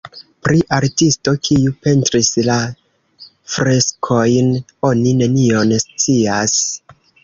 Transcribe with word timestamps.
Pri 0.45 0.61
artisto, 0.77 1.33
kiu 1.47 1.75
pentris 1.83 2.31
la 2.49 2.57
freskojn 3.57 4.53
oni 4.93 5.17
nenion 5.25 5.81
scias. 5.89 6.63